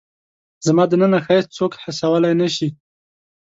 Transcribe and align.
زما 0.65 0.83
دننه 0.91 1.19
ښایست 1.25 1.51
څوک 1.57 1.71
حسولای 1.83 2.33
نه 2.41 2.47
شي 2.55 2.67